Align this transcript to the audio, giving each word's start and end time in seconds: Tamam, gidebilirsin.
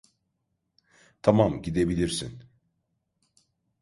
Tamam, 1.21 1.61
gidebilirsin. 1.61 2.43